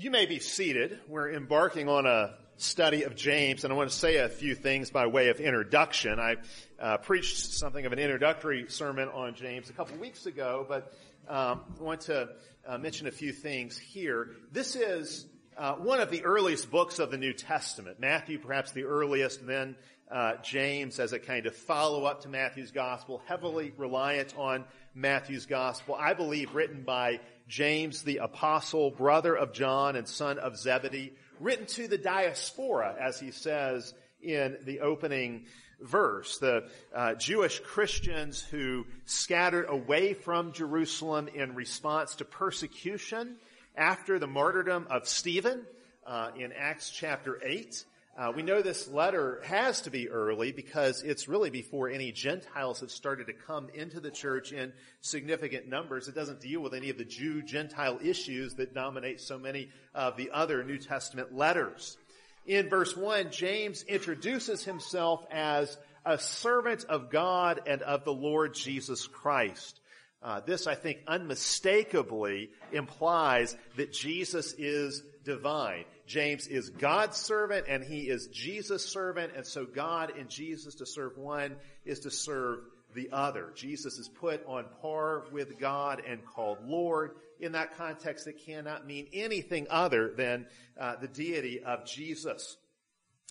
[0.00, 0.98] You may be seated.
[1.08, 4.90] We're embarking on a study of James, and I want to say a few things
[4.90, 6.18] by way of introduction.
[6.18, 6.36] I
[6.80, 10.94] uh, preached something of an introductory sermon on James a couple weeks ago, but
[11.28, 12.30] um, I want to
[12.66, 14.30] uh, mention a few things here.
[14.50, 15.26] This is
[15.58, 18.00] uh, one of the earliest books of the New Testament.
[18.00, 19.76] Matthew, perhaps the earliest, then
[20.10, 24.64] uh, James as a kind of follow-up to Matthew's gospel, heavily reliant on
[24.94, 25.94] Matthew's gospel.
[25.94, 27.20] I believe written by
[27.50, 33.18] James the apostle, brother of John and son of Zebedee, written to the diaspora, as
[33.18, 33.92] he says
[34.22, 35.46] in the opening
[35.80, 36.38] verse.
[36.38, 43.36] The uh, Jewish Christians who scattered away from Jerusalem in response to persecution
[43.76, 45.66] after the martyrdom of Stephen
[46.06, 47.84] uh, in Acts chapter 8.
[48.20, 52.80] Uh, we know this letter has to be early because it's really before any Gentiles
[52.80, 56.06] have started to come into the church in significant numbers.
[56.06, 60.32] It doesn't deal with any of the Jew-Gentile issues that dominate so many of the
[60.34, 61.96] other New Testament letters.
[62.44, 68.52] In verse 1, James introduces himself as a servant of God and of the Lord
[68.52, 69.80] Jesus Christ.
[70.22, 75.84] Uh, this, I think, unmistakably implies that Jesus is divine.
[76.10, 80.86] James is God's servant and he is Jesus' servant, and so God and Jesus to
[80.86, 82.64] serve one is to serve
[82.96, 83.52] the other.
[83.54, 87.12] Jesus is put on par with God and called Lord.
[87.38, 90.46] In that context, it cannot mean anything other than
[90.80, 92.56] uh, the deity of Jesus.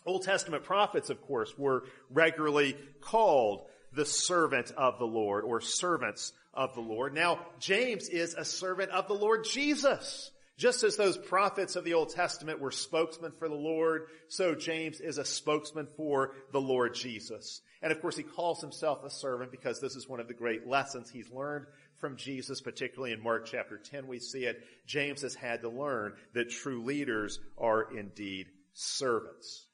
[0.05, 6.31] Old Testament prophets, of course, were regularly called the servant of the Lord or servants
[6.53, 7.13] of the Lord.
[7.13, 10.31] Now, James is a servant of the Lord Jesus.
[10.59, 14.99] Just as those prophets of the Old Testament were spokesmen for the Lord, so James
[14.99, 17.61] is a spokesman for the Lord Jesus.
[17.81, 20.67] And of course, he calls himself a servant because this is one of the great
[20.67, 21.65] lessons he's learned
[21.99, 24.61] from Jesus, particularly in Mark chapter 10, we see it.
[24.85, 29.65] James has had to learn that true leaders are indeed servants.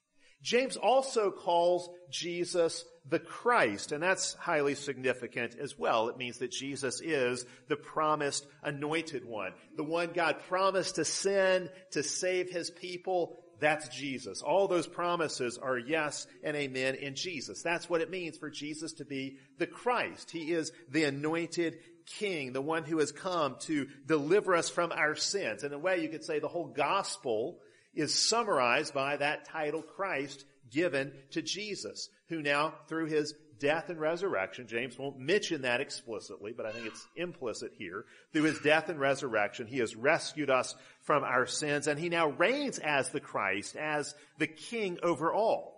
[0.43, 6.09] James also calls Jesus the Christ, and that's highly significant as well.
[6.09, 9.53] It means that Jesus is the promised anointed one.
[9.77, 14.41] The one God promised to send to save his people, that's Jesus.
[14.41, 17.61] All those promises are yes and amen in Jesus.
[17.61, 20.31] That's what it means for Jesus to be the Christ.
[20.31, 25.15] He is the anointed king, the one who has come to deliver us from our
[25.15, 25.63] sins.
[25.63, 27.59] In a way, you could say the whole gospel
[27.93, 33.99] is summarized by that title Christ given to Jesus, who now through his death and
[33.99, 38.05] resurrection, James won't mention that explicitly, but I think it's implicit here.
[38.33, 42.29] Through his death and resurrection, he has rescued us from our sins and he now
[42.29, 45.75] reigns as the Christ, as the king over all.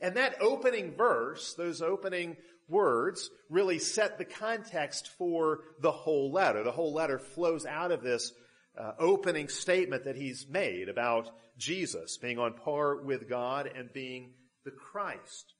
[0.00, 2.36] And that opening verse, those opening
[2.68, 6.62] words really set the context for the whole letter.
[6.62, 8.32] The whole letter flows out of this
[8.78, 14.34] uh, opening statement that he's made about Jesus being on par with God and being
[14.64, 15.52] the Christ.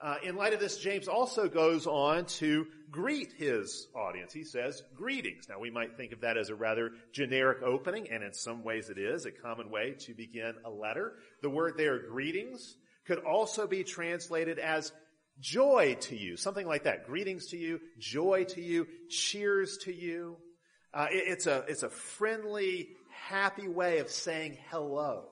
[0.00, 4.32] Uh, in light of this, James also goes on to greet his audience.
[4.32, 5.48] He says, greetings.
[5.48, 8.90] Now we might think of that as a rather generic opening, and in some ways
[8.90, 11.14] it is a common way to begin a letter.
[11.40, 14.92] The word there, greetings, could also be translated as
[15.38, 17.06] joy to you, something like that.
[17.06, 20.36] Greetings to you, joy to you, cheers to you.
[20.94, 25.24] Uh, it, it's a it's a friendly, happy way of saying hello.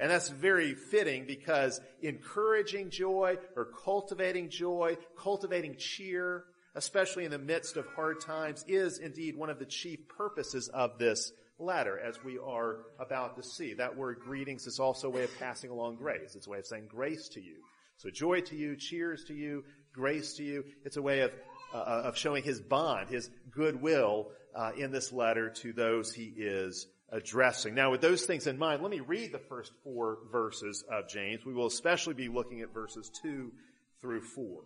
[0.00, 6.44] And that's very fitting because encouraging joy or cultivating joy, cultivating cheer,
[6.74, 10.98] especially in the midst of hard times, is indeed one of the chief purposes of
[10.98, 13.74] this letter, as we are about to see.
[13.74, 16.34] That word greetings is also a way of passing along grace.
[16.34, 17.54] It's a way of saying grace to you.
[17.96, 19.62] So joy to you, cheers to you,
[19.92, 20.64] grace to you.
[20.84, 21.32] It's a way of,
[21.72, 26.86] uh, of showing his bond, his goodwill uh, in this letter to those he is
[27.10, 27.74] addressing.
[27.74, 31.44] Now, with those things in mind, let me read the first four verses of James.
[31.44, 33.52] We will especially be looking at verses two
[34.00, 34.62] through four.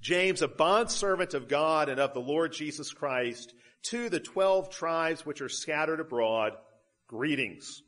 [0.00, 3.54] James, a bondservant of God and of the Lord Jesus Christ,
[3.84, 6.52] to the twelve tribes which are scattered abroad,
[7.06, 7.82] greetings.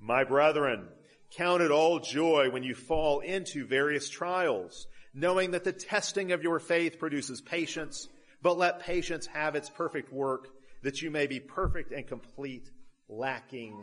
[0.00, 0.88] My brethren,
[1.36, 6.42] count it all joy when you fall into various trials, knowing that the testing of
[6.42, 8.08] your faith produces patience,
[8.44, 10.48] but let patience have its perfect work,
[10.82, 12.70] that you may be perfect and complete,
[13.08, 13.82] lacking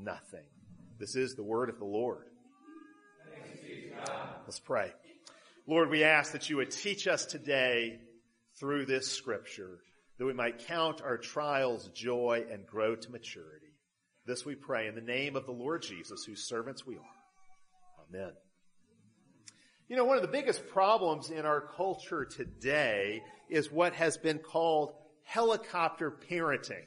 [0.00, 0.46] nothing.
[0.96, 2.24] This is the word of the Lord.
[4.46, 4.92] Let's pray.
[5.66, 7.98] Lord, we ask that you would teach us today
[8.60, 9.80] through this scripture
[10.18, 13.66] that we might count our trials joy and grow to maturity.
[14.24, 18.08] This we pray in the name of the Lord Jesus, whose servants we are.
[18.08, 18.32] Amen.
[19.88, 24.38] You know, one of the biggest problems in our culture today is what has been
[24.38, 26.84] called helicopter parenting.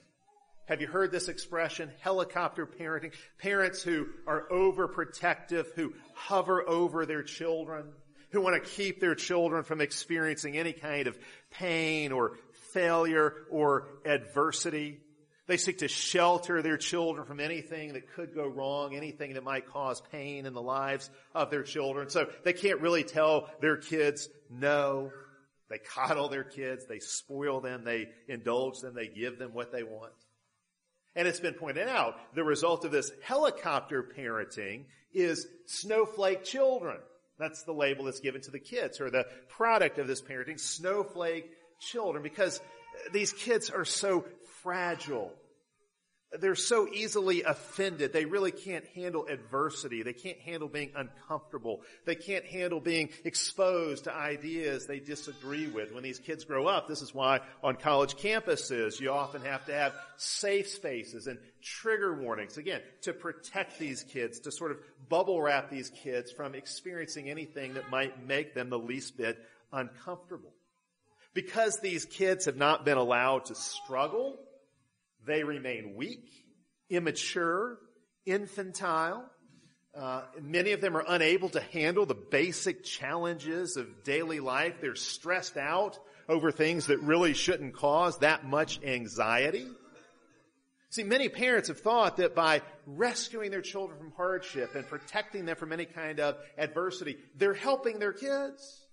[0.66, 1.92] Have you heard this expression?
[2.00, 3.14] Helicopter parenting.
[3.40, 7.86] Parents who are overprotective, who hover over their children,
[8.30, 11.18] who want to keep their children from experiencing any kind of
[11.52, 12.34] pain or
[12.72, 15.00] failure or adversity.
[15.48, 19.66] They seek to shelter their children from anything that could go wrong, anything that might
[19.66, 22.12] cause pain in the lives of their children.
[22.12, 25.12] So they can't really tell their kids no.
[25.70, 29.84] They coddle their kids, they spoil them, they indulge them, they give them what they
[29.84, 30.14] want.
[31.16, 36.98] And it's been pointed out, the result of this helicopter parenting is snowflake children.
[37.38, 41.50] That's the label that's given to the kids, or the product of this parenting, snowflake
[41.80, 42.60] children, because
[43.14, 44.26] these kids are so
[44.62, 45.32] fragile.
[46.32, 48.14] They're so easily offended.
[48.14, 50.04] They really can't handle adversity.
[50.04, 51.82] They can't handle being uncomfortable.
[52.06, 55.92] They can't handle being exposed to ideas they disagree with.
[55.92, 59.74] When these kids grow up, this is why on college campuses you often have to
[59.74, 64.78] have safe spaces and trigger warnings, again, to protect these kids, to sort of
[65.10, 69.40] bubble wrap these kids from experiencing anything that might make them the least bit
[69.74, 70.54] uncomfortable.
[71.34, 74.38] Because these kids have not been allowed to struggle,
[75.30, 76.30] they remain weak,
[76.90, 77.78] immature,
[78.26, 79.26] infantile.
[79.96, 84.76] Uh, many of them are unable to handle the basic challenges of daily life.
[84.82, 89.68] They're stressed out over things that really shouldn't cause that much anxiety.
[90.92, 95.56] See, many parents have thought that by rescuing their children from hardship and protecting them
[95.56, 98.86] from any kind of adversity, they're helping their kids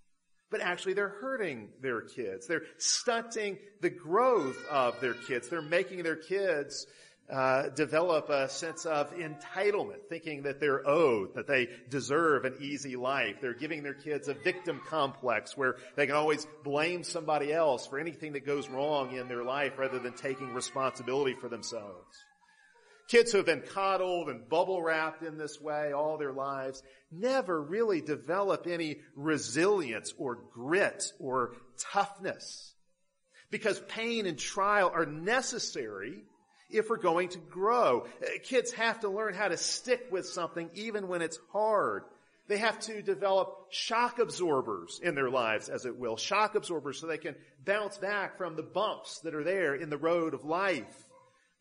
[0.50, 2.46] but actually they're hurting their kids.
[2.46, 5.48] They're stunting the growth of their kids.
[5.48, 6.86] They're making their kids
[7.30, 12.94] uh, develop a sense of entitlement, thinking that they're owed, that they deserve an easy
[12.94, 13.36] life.
[13.40, 17.98] They're giving their kids a victim complex where they can always blame somebody else for
[17.98, 22.16] anything that goes wrong in their life rather than taking responsibility for themselves.
[23.08, 27.62] Kids who have been coddled and bubble wrapped in this way all their lives never
[27.62, 31.54] really develop any resilience or grit or
[31.92, 32.74] toughness.
[33.50, 36.24] Because pain and trial are necessary
[36.68, 38.06] if we're going to grow.
[38.42, 42.02] Kids have to learn how to stick with something even when it's hard.
[42.48, 46.16] They have to develop shock absorbers in their lives, as it will.
[46.16, 49.96] Shock absorbers so they can bounce back from the bumps that are there in the
[49.96, 51.05] road of life.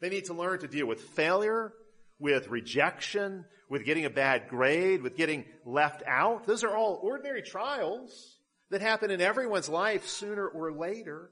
[0.01, 1.73] They need to learn to deal with failure,
[2.19, 6.45] with rejection, with getting a bad grade, with getting left out.
[6.45, 8.37] Those are all ordinary trials
[8.69, 11.31] that happen in everyone's life sooner or later.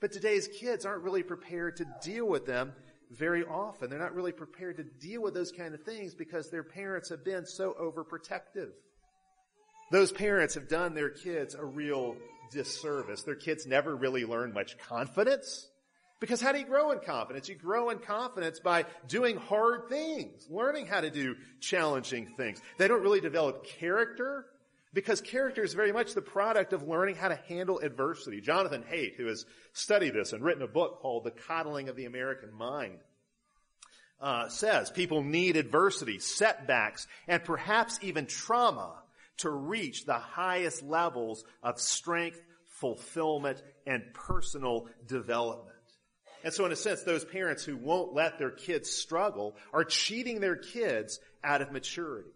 [0.00, 2.72] But today's kids aren't really prepared to deal with them
[3.10, 3.90] very often.
[3.90, 7.24] They're not really prepared to deal with those kind of things because their parents have
[7.24, 8.70] been so overprotective.
[9.90, 12.16] Those parents have done their kids a real
[12.50, 13.22] disservice.
[13.22, 15.68] Their kids never really learn much confidence.
[16.20, 17.48] Because how do you grow in confidence?
[17.48, 22.60] You grow in confidence by doing hard things, learning how to do challenging things.
[22.76, 24.44] They don't really develop character
[24.92, 28.40] because character is very much the product of learning how to handle adversity.
[28.40, 32.06] Jonathan Haidt, who has studied this and written a book called The Coddling of the
[32.06, 32.98] American Mind,
[34.20, 38.94] uh, says people need adversity, setbacks, and perhaps even trauma
[39.38, 45.69] to reach the highest levels of strength, fulfillment, and personal development.
[46.42, 50.40] And so in a sense, those parents who won't let their kids struggle are cheating
[50.40, 52.30] their kids out of maturity.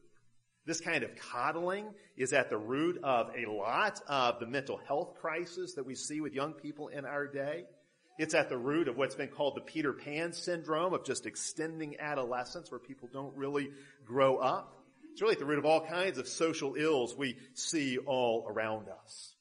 [0.67, 5.17] This kind of coddling is at the root of a lot of the mental health
[5.21, 7.65] crisis that we see with young people in our day.
[8.19, 11.97] It's at the root of what's been called the Peter Pan syndrome of just extending
[11.99, 13.71] adolescence where people don't really
[14.07, 14.81] grow up.
[15.13, 18.87] It's really at the root of all kinds of social ills we see all around
[18.89, 19.35] us.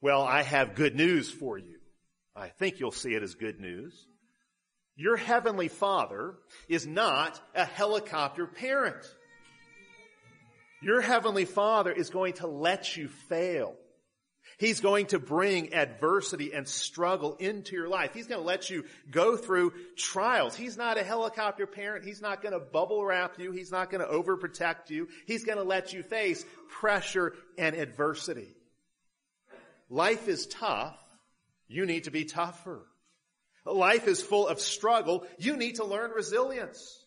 [0.00, 1.77] Well, I have good news for you.
[2.38, 4.06] I think you'll see it as good news.
[4.96, 6.34] Your heavenly father
[6.68, 9.04] is not a helicopter parent.
[10.82, 13.74] Your heavenly father is going to let you fail.
[14.58, 18.12] He's going to bring adversity and struggle into your life.
[18.12, 20.56] He's going to let you go through trials.
[20.56, 22.04] He's not a helicopter parent.
[22.04, 23.52] He's not going to bubble wrap you.
[23.52, 25.08] He's not going to overprotect you.
[25.26, 28.48] He's going to let you face pressure and adversity.
[29.90, 30.98] Life is tough,
[31.68, 32.86] you need to be tougher.
[33.64, 35.26] Life is full of struggle.
[35.38, 37.04] You need to learn resilience.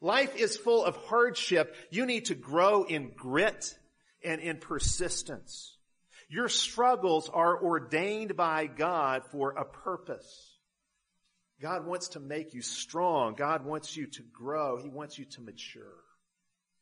[0.00, 1.74] Life is full of hardship.
[1.90, 3.74] You need to grow in grit
[4.22, 5.76] and in persistence.
[6.28, 10.58] Your struggles are ordained by God for a purpose.
[11.60, 13.34] God wants to make you strong.
[13.34, 14.76] God wants you to grow.
[14.76, 15.96] He wants you to mature.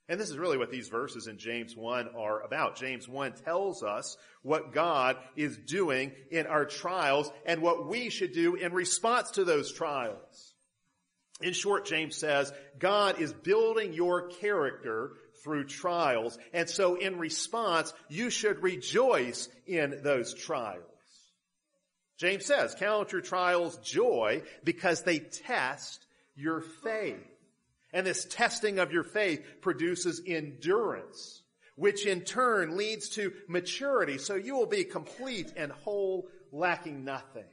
[0.08, 2.76] And this is really what these verses in James 1 are about.
[2.76, 8.32] James 1 tells us what God is doing in our trials and what we should
[8.32, 10.54] do in response to those trials.
[11.42, 16.38] In short, James says, God is building your character through trials.
[16.52, 20.82] And so in response, you should rejoice in those trials.
[22.16, 27.35] James says, count your trials joy because they test your faith.
[27.92, 31.42] And this testing of your faith produces endurance,
[31.76, 34.18] which in turn leads to maturity.
[34.18, 37.44] So you will be complete and whole, lacking nothing.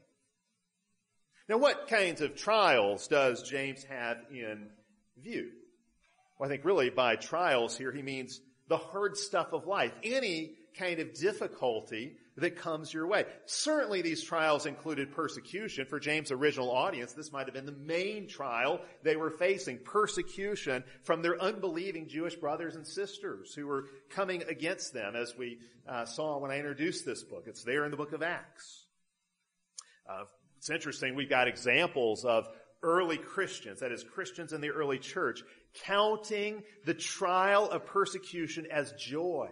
[1.49, 4.69] Now, what kinds of trials does James have in
[5.21, 5.49] view?
[6.39, 9.93] Well, I think really by trials here, he means the hard stuff of life.
[10.03, 13.25] Any kind of difficulty that comes your way.
[13.45, 15.85] Certainly these trials included persecution.
[15.85, 19.79] For James' original audience, this might have been the main trial they were facing.
[19.79, 25.59] Persecution from their unbelieving Jewish brothers and sisters who were coming against them as we
[25.87, 27.43] uh, saw when I introduced this book.
[27.45, 28.85] It's there in the book of Acts.
[30.09, 30.23] Uh,
[30.57, 32.47] it's interesting, we've got examples of
[32.81, 35.41] early Christians, that is Christians in the early church,
[35.85, 39.49] counting the trial of persecution as joy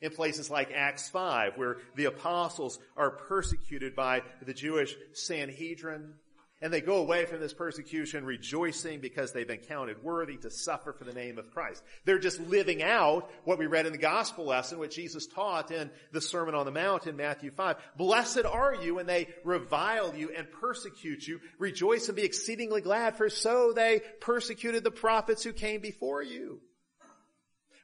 [0.00, 6.14] in places like Acts 5, where the apostles are persecuted by the Jewish Sanhedrin,
[6.62, 10.92] and they go away from this persecution rejoicing because they've been counted worthy to suffer
[10.92, 11.82] for the name of Christ.
[12.04, 15.90] They're just living out what we read in the gospel lesson, what Jesus taught in
[16.12, 17.76] the Sermon on the Mount in Matthew 5.
[17.96, 21.40] Blessed are you when they revile you and persecute you.
[21.58, 26.60] Rejoice and be exceedingly glad, for so they persecuted the prophets who came before you.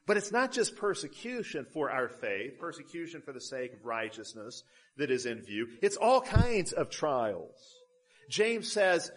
[0.07, 4.63] But it's not just persecution for our faith, persecution for the sake of righteousness
[4.95, 5.67] that is in view.
[5.81, 7.75] It's all kinds of trials.
[8.29, 9.11] James says,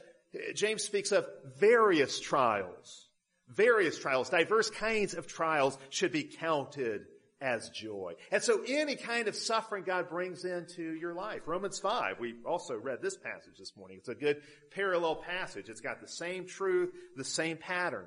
[0.54, 1.26] James speaks of
[1.59, 3.06] various trials.
[3.49, 7.02] Various trials, diverse kinds of trials should be counted
[7.40, 8.14] as joy.
[8.30, 11.42] And so any kind of suffering God brings into your life.
[11.47, 13.99] Romans 5, we also read this passage this morning.
[13.99, 14.42] It's a good
[14.73, 15.68] parallel passage.
[15.68, 18.06] It's got the same truth, the same pattern.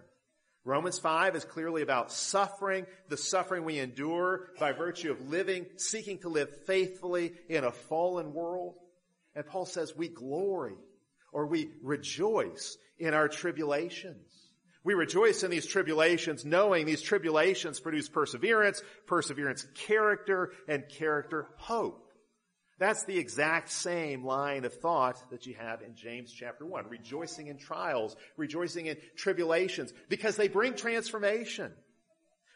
[0.66, 6.20] Romans 5 is clearly about suffering, the suffering we endure by virtue of living, seeking
[6.20, 8.76] to live faithfully in a fallen world.
[9.36, 10.76] And Paul says we glory
[11.34, 14.44] or we rejoice in our tribulations.
[14.86, 22.08] We rejoice in these tribulations knowing these tribulations produce perseverance, perseverance character, and character hope.
[22.84, 26.90] That's the exact same line of thought that you have in James chapter 1.
[26.90, 31.72] Rejoicing in trials, rejoicing in tribulations, because they bring transformation.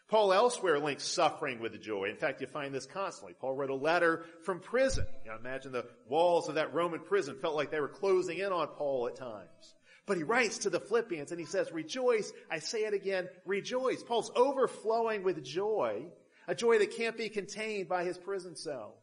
[0.08, 2.10] Paul elsewhere links suffering with joy.
[2.10, 3.36] In fact, you find this constantly.
[3.40, 5.06] Paul wrote a letter from prison.
[5.24, 8.52] You know, imagine the walls of that Roman prison felt like they were closing in
[8.52, 9.76] on Paul at times.
[10.04, 12.34] But he writes to the Philippians and he says, rejoice.
[12.50, 14.02] I say it again, rejoice.
[14.02, 16.04] Paul's overflowing with joy,
[16.46, 18.96] a joy that can't be contained by his prison cell.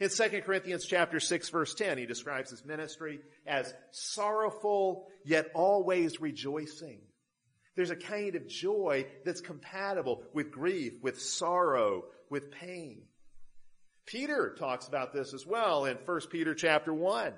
[0.00, 6.20] In 2 Corinthians chapter 6 verse 10, he describes his ministry as sorrowful yet always
[6.20, 7.00] rejoicing.
[7.74, 13.02] There's a kind of joy that's compatible with grief, with sorrow, with pain.
[14.06, 17.32] Peter talks about this as well in 1 Peter chapter 1.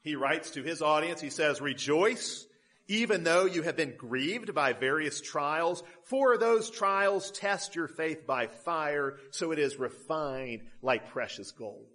[0.00, 2.46] He writes to his audience, he says, rejoice
[2.88, 8.26] even though you have been grieved by various trials, for those trials test your faith
[8.26, 11.86] by fire, so it is refined like precious gold.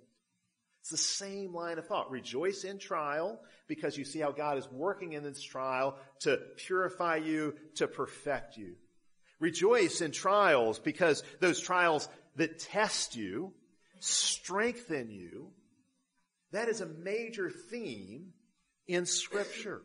[0.81, 2.11] It's the same line of thought.
[2.11, 7.17] Rejoice in trial because you see how God is working in this trial to purify
[7.17, 8.75] you, to perfect you.
[9.39, 13.53] Rejoice in trials because those trials that test you,
[13.99, 15.51] strengthen you.
[16.53, 18.33] That is a major theme
[18.87, 19.81] in scripture.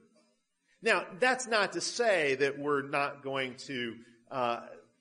[0.83, 3.95] Now, that's not to say that we're not going to
[4.31, 4.61] uh,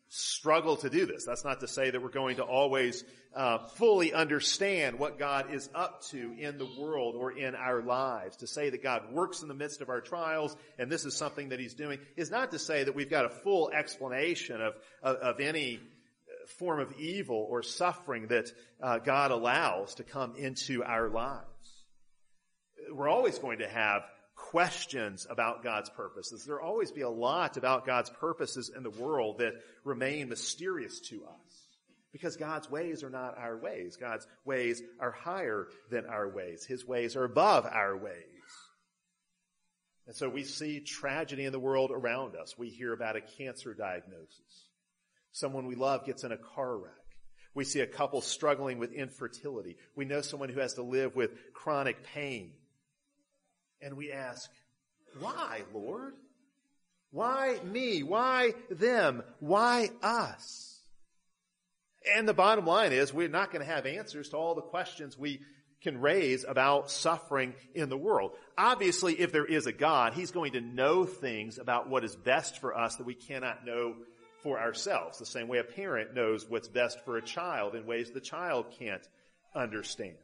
[0.10, 1.26] struggle to do this.
[1.26, 3.04] That's not to say that we're going to always
[3.36, 8.38] uh, fully understand what God is up to in the world or in our lives.
[8.38, 11.50] To say that God works in the midst of our trials and this is something
[11.50, 15.16] that He's doing is not to say that we've got a full explanation of of,
[15.16, 15.80] of any
[16.60, 21.46] form of evil or suffering that uh, God allows to come into our lives.
[22.92, 24.04] We're always going to have
[24.52, 26.44] questions about God's purposes.
[26.46, 29.54] There'll always be a lot about God's purposes in the world that
[29.86, 31.68] remain mysterious to us.
[32.12, 33.96] Because God's ways are not our ways.
[33.96, 36.66] God's ways are higher than our ways.
[36.66, 38.26] His ways are above our ways.
[40.06, 42.58] And so we see tragedy in the world around us.
[42.58, 44.68] We hear about a cancer diagnosis.
[45.32, 46.92] Someone we love gets in a car wreck.
[47.54, 49.78] We see a couple struggling with infertility.
[49.96, 52.52] We know someone who has to live with chronic pain.
[53.82, 54.50] And we ask,
[55.20, 56.14] why, Lord?
[57.12, 58.04] Why me?
[58.04, 59.24] Why them?
[59.40, 60.80] Why us?
[62.16, 65.18] And the bottom line is we're not going to have answers to all the questions
[65.18, 65.42] we
[65.82, 68.32] can raise about suffering in the world.
[68.58, 72.60] Obviously, if there is a God, He's going to know things about what is best
[72.60, 73.96] for us that we cannot know
[74.44, 75.18] for ourselves.
[75.18, 78.68] The same way a parent knows what's best for a child in ways the child
[78.78, 79.06] can't
[79.56, 80.18] understand.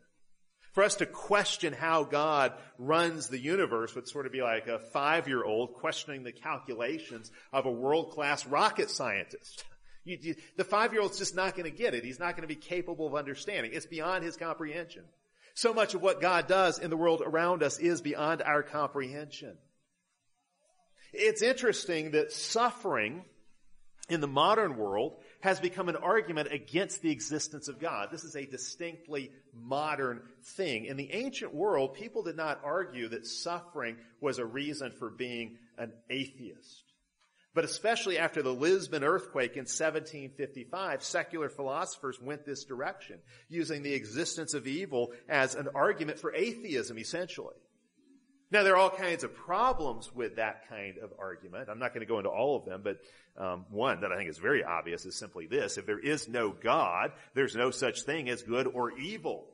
[0.77, 4.77] For us to question how God runs the universe would sort of be like a
[4.77, 9.65] five-year-old questioning the calculations of a world-class rocket scientist.
[10.03, 12.03] You, you, the five-year-old's just not going to get it.
[12.03, 13.71] He's not going to be capable of understanding.
[13.73, 15.05] It's beyond his comprehension.
[15.55, 19.57] So much of what God does in the world around us is beyond our comprehension.
[21.11, 23.25] It's interesting that suffering
[24.09, 28.09] in the modern world has become an argument against the existence of God.
[28.11, 30.85] This is a distinctly modern thing.
[30.85, 35.57] In the ancient world, people did not argue that suffering was a reason for being
[35.77, 36.83] an atheist.
[37.53, 43.17] But especially after the Lisbon earthquake in 1755, secular philosophers went this direction,
[43.49, 47.55] using the existence of evil as an argument for atheism, essentially.
[48.49, 51.67] Now, there are all kinds of problems with that kind of argument.
[51.69, 52.99] I'm not going to go into all of them, but
[53.37, 55.77] um, one that I think is very obvious is simply this.
[55.77, 59.47] If there is no God, there's no such thing as good or evil.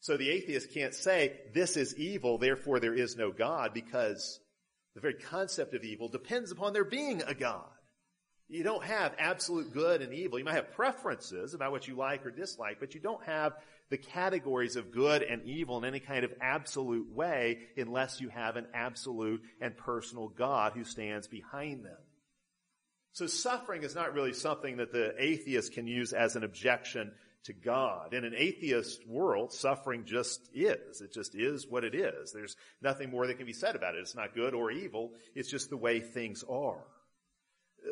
[0.00, 4.38] So the atheist can't say, this is evil, therefore there is no God, because
[4.94, 7.68] the very concept of evil depends upon there being a God.
[8.48, 10.38] You don't have absolute good and evil.
[10.38, 13.54] You might have preferences about what you like or dislike, but you don't have
[13.90, 18.56] the categories of good and evil in any kind of absolute way unless you have
[18.56, 21.98] an absolute and personal God who stands behind them.
[23.12, 27.12] So suffering is not really something that the atheist can use as an objection
[27.44, 28.12] to God.
[28.12, 31.00] In an atheist world, suffering just is.
[31.00, 32.32] It just is what it is.
[32.32, 34.00] There's nothing more that can be said about it.
[34.00, 35.12] It's not good or evil.
[35.34, 36.84] It's just the way things are.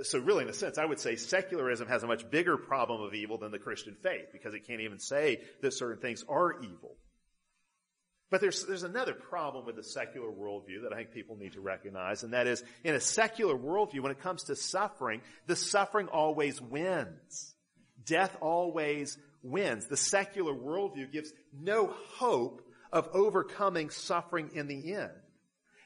[0.02, 3.14] So really, in a sense, I would say secularism has a much bigger problem of
[3.14, 6.96] evil than the Christian faith because it can't even say that certain things are evil.
[8.30, 11.60] But there's, there's another problem with the secular worldview that I think people need to
[11.60, 16.08] recognize, and that is, in a secular worldview, when it comes to suffering, the suffering
[16.08, 17.54] always wins.
[18.04, 19.86] Death always wins.
[19.86, 25.12] The secular worldview gives no hope of overcoming suffering in the end.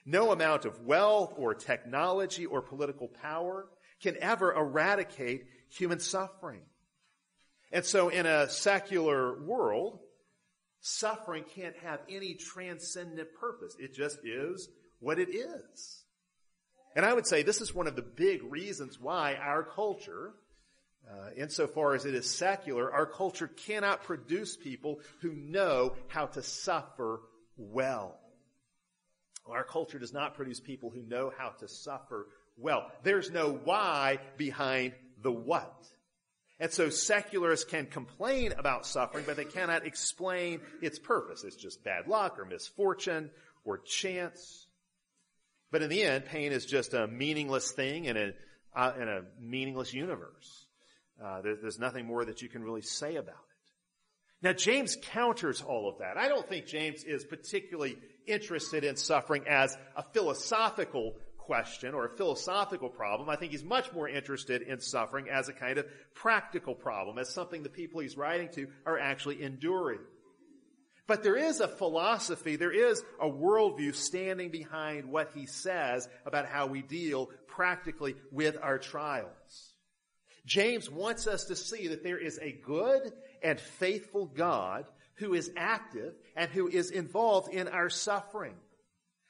[0.06, 3.66] No amount of wealth or technology or political power
[4.02, 6.62] can ever eradicate human suffering.
[7.72, 10.00] And so in a secular world,
[10.80, 13.76] suffering can't have any transcendent purpose.
[13.78, 14.68] It just is
[15.00, 16.04] what it is.
[16.96, 20.32] And I would say this is one of the big reasons why our culture,
[21.08, 26.42] uh, insofar as it is secular, our culture cannot produce people who know how to
[26.42, 27.20] suffer
[27.56, 28.18] well.
[29.46, 32.90] Our culture does not produce people who know how to suffer well.
[33.02, 35.74] There's no why behind the what.
[36.60, 41.44] And so secularists can complain about suffering, but they cannot explain its purpose.
[41.44, 43.30] It's just bad luck or misfortune
[43.64, 44.66] or chance.
[45.70, 48.32] But in the end, pain is just a meaningless thing in a,
[48.74, 50.66] uh, in a meaningless universe.
[51.22, 53.48] Uh, there, there's nothing more that you can really say about it.
[54.40, 56.16] Now, James counters all of that.
[56.16, 61.14] I don't think James is particularly interested in suffering as a philosophical
[61.48, 63.30] question or a philosophical problem.
[63.30, 67.30] I think he's much more interested in suffering as a kind of practical problem, as
[67.30, 70.00] something the people he's writing to are actually enduring.
[71.06, 76.44] But there is a philosophy, there is a worldview standing behind what he says about
[76.44, 79.72] how we deal practically with our trials.
[80.44, 83.10] James wants us to see that there is a good
[83.42, 84.84] and faithful God
[85.14, 88.54] who is active and who is involved in our suffering.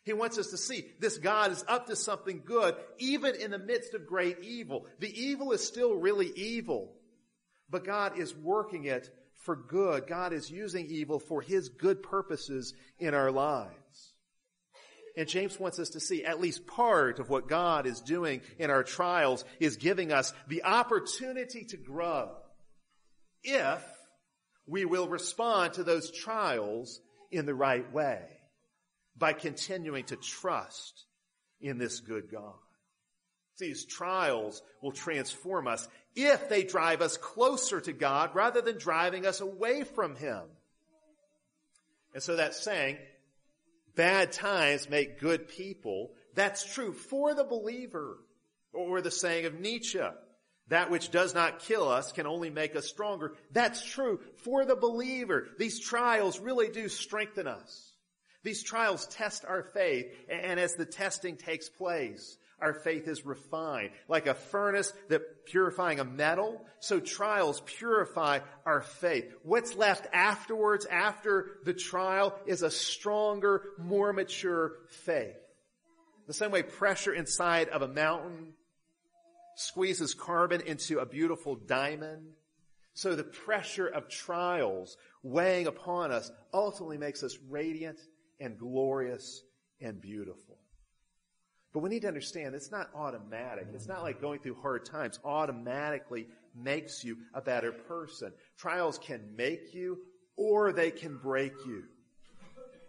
[0.09, 3.59] He wants us to see this God is up to something good, even in the
[3.59, 4.87] midst of great evil.
[5.01, 6.95] The evil is still really evil,
[7.69, 9.11] but God is working it
[9.45, 10.07] for good.
[10.07, 14.15] God is using evil for His good purposes in our lives.
[15.15, 18.71] And James wants us to see at least part of what God is doing in
[18.71, 22.31] our trials is giving us the opportunity to grow
[23.45, 23.85] if
[24.67, 26.99] we will respond to those trials
[27.31, 28.38] in the right way
[29.19, 31.05] by continuing to trust
[31.61, 32.55] in this good God.
[33.59, 39.27] These trials will transform us if they drive us closer to God rather than driving
[39.27, 40.43] us away from Him.
[42.15, 42.99] And so that saying,
[43.97, 48.19] bad times make good people, that's true for the believer.
[48.73, 49.99] Or the saying of Nietzsche,
[50.69, 53.35] that which does not kill us can only make us stronger.
[53.51, 55.49] That's true for the believer.
[55.59, 57.88] These trials really do strengthen us.
[58.49, 63.91] These trials test our faith, and as the testing takes place, our faith is refined.
[64.09, 69.31] Like a furnace that purifying a metal, so trials purify our faith.
[69.43, 75.37] What's left afterwards, after the trial, is a stronger, more mature faith.
[76.27, 78.55] The same way pressure inside of a mountain
[79.57, 82.29] squeezes carbon into a beautiful diamond,
[82.95, 87.99] so the pressure of trials weighing upon us ultimately makes us radiant
[88.41, 89.43] and glorious
[89.81, 90.59] and beautiful.
[91.73, 93.69] But we need to understand it's not automatic.
[93.75, 98.33] It's not like going through hard times automatically makes you a better person.
[98.57, 99.99] Trials can make you
[100.37, 101.85] or they can break you.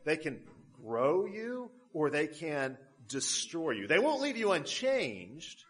[0.06, 0.40] They can
[0.82, 3.88] grow you or they can destroy you.
[3.88, 5.66] They won't leave you unchanged,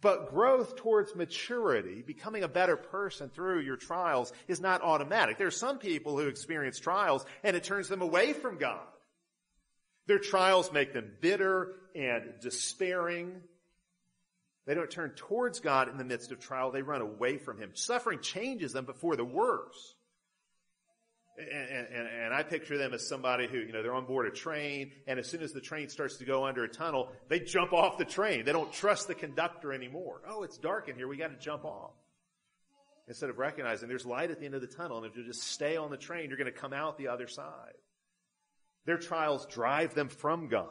[0.00, 5.38] but growth towards maturity, becoming a better person through your trials is not automatic.
[5.38, 8.86] There are some people who experience trials and it turns them away from God.
[10.06, 13.40] Their trials make them bitter and despairing.
[14.66, 16.70] They don't turn towards God in the midst of trial.
[16.70, 17.70] They run away from Him.
[17.74, 19.94] Suffering changes them, but for the worse.
[21.38, 24.30] And, and, and, I picture them as somebody who, you know, they're on board a
[24.30, 27.72] train, and as soon as the train starts to go under a tunnel, they jump
[27.72, 28.44] off the train.
[28.44, 30.20] They don't trust the conductor anymore.
[30.28, 31.06] Oh, it's dark in here.
[31.06, 31.92] We got to jump off.
[33.06, 35.44] Instead of recognizing there's light at the end of the tunnel, and if you just
[35.44, 37.74] stay on the train, you're going to come out the other side.
[38.84, 40.68] Their trials drive them from God.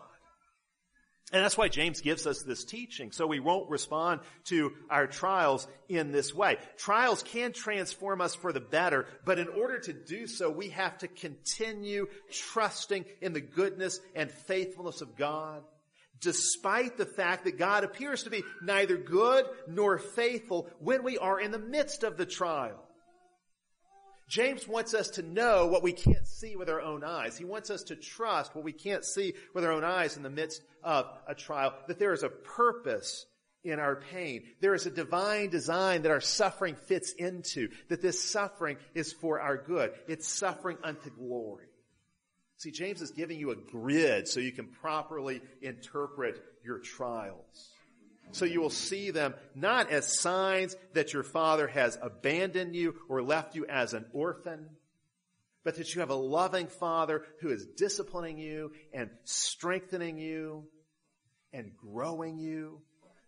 [1.33, 5.67] And that's why James gives us this teaching, so we won't respond to our trials
[5.89, 6.57] in this way.
[6.77, 10.97] Trials can transform us for the better, but in order to do so, we have
[10.99, 15.63] to continue trusting in the goodness and faithfulness of God,
[16.21, 21.41] despite the fact that God appears to be neither good nor faithful when we are
[21.41, 22.86] in the midst of the trial.
[24.27, 27.37] James wants us to know what we can't see with our own eyes.
[27.37, 30.29] He wants us to trust what we can't see with our own eyes in the
[30.29, 33.25] midst of a trial, that there is a purpose
[33.63, 34.43] in our pain.
[34.59, 39.39] There is a divine design that our suffering fits into, that this suffering is for
[39.39, 39.91] our good.
[40.07, 41.65] It's suffering unto glory.
[42.57, 47.71] See, James is giving you a grid so you can properly interpret your trials.
[48.31, 53.21] So you will see them not as signs that your father has abandoned you or
[53.21, 54.69] left you as an orphan,
[55.63, 60.65] but that you have a loving father who is disciplining you and strengthening you
[61.53, 62.81] and growing you.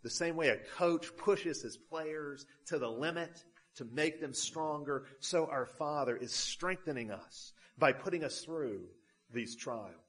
[0.04, 3.44] The same way a coach pushes his players to the limit
[3.76, 8.82] to make them stronger, so our father is strengthening us by putting us through
[9.34, 10.09] these trials.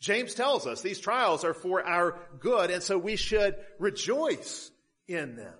[0.00, 4.70] James tells us these trials are for our good, and so we should rejoice
[5.08, 5.54] in them.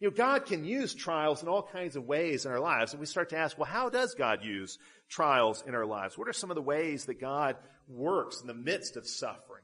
[0.00, 3.00] You know, God can use trials in all kinds of ways in our lives, and
[3.00, 4.78] we start to ask, well, how does God use
[5.10, 6.16] trials in our lives?
[6.16, 9.62] What are some of the ways that God works in the midst of suffering?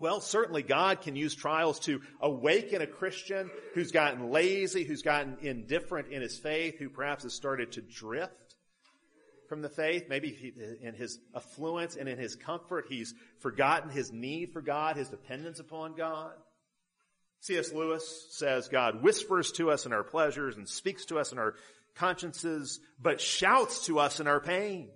[0.00, 5.36] Well, certainly God can use trials to awaken a Christian who's gotten lazy, who's gotten
[5.42, 8.49] indifferent in his faith, who perhaps has started to drift
[9.50, 10.06] from the faith.
[10.08, 14.96] Maybe he, in his affluence and in his comfort, he's forgotten his need for God,
[14.96, 16.30] his dependence upon God.
[17.40, 17.72] C.S.
[17.72, 21.56] Lewis says God whispers to us in our pleasures and speaks to us in our
[21.96, 24.88] consciences, but shouts to us in our pain.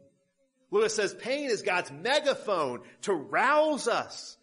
[0.70, 4.36] Lewis says pain is God's megaphone to rouse us.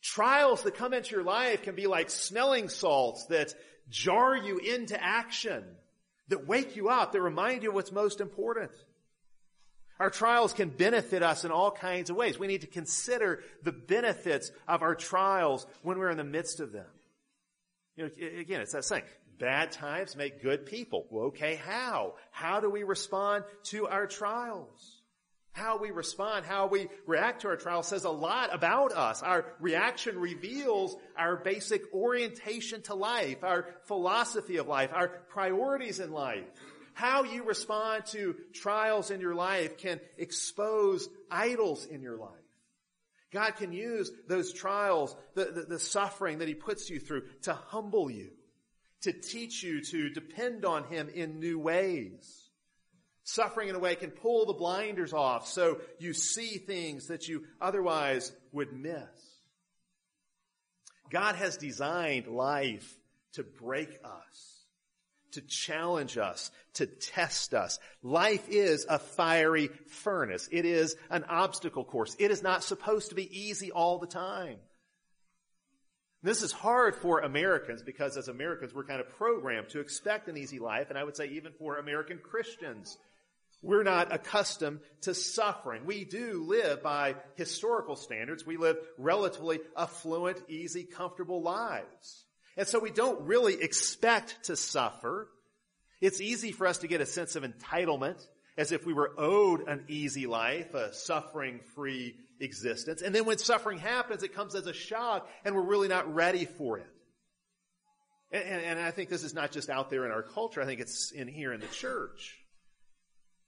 [0.00, 3.52] Trials that come into your life can be like smelling salts that
[3.90, 5.62] jar you into action,
[6.28, 8.70] that wake you up, that remind you what's most important.
[10.00, 12.38] Our trials can benefit us in all kinds of ways.
[12.38, 16.72] We need to consider the benefits of our trials when we're in the midst of
[16.72, 16.86] them.
[17.96, 19.02] You know, again, it's that saying,
[19.38, 21.06] bad times make good people.
[21.10, 22.14] Well, okay, how?
[22.30, 25.02] How do we respond to our trials?
[25.52, 29.22] How we respond, how we react to our trials says a lot about us.
[29.22, 36.10] Our reaction reveals our basic orientation to life, our philosophy of life, our priorities in
[36.10, 36.44] life.
[36.94, 42.30] How you respond to trials in your life can expose idols in your life.
[43.32, 47.54] God can use those trials, the, the, the, suffering that He puts you through to
[47.54, 48.30] humble you,
[49.02, 52.50] to teach you to depend on Him in new ways.
[53.22, 57.44] Suffering in a way can pull the blinders off so you see things that you
[57.60, 59.04] otherwise would miss.
[61.10, 62.96] God has designed life
[63.34, 64.59] to break us
[65.32, 67.78] to challenge us, to test us.
[68.02, 70.48] Life is a fiery furnace.
[70.50, 72.16] It is an obstacle course.
[72.18, 74.56] It is not supposed to be easy all the time.
[76.22, 80.36] This is hard for Americans because as Americans we're kind of programmed to expect an
[80.36, 82.98] easy life and I would say even for American Christians
[83.62, 85.84] We're not accustomed to suffering.
[85.84, 88.46] We do live by historical standards.
[88.46, 92.24] We live relatively affluent, easy, comfortable lives.
[92.60, 95.30] And so we don't really expect to suffer.
[96.02, 98.22] It's easy for us to get a sense of entitlement
[98.58, 103.00] as if we were owed an easy life, a suffering-free existence.
[103.00, 106.44] And then when suffering happens, it comes as a shock and we're really not ready
[106.44, 106.86] for it.
[108.30, 110.60] And, and, and I think this is not just out there in our culture.
[110.60, 112.36] I think it's in here in the church.